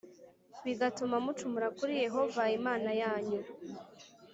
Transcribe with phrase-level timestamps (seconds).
[0.65, 3.39] bigatuma mucumura kuri Yehova Imana yanyu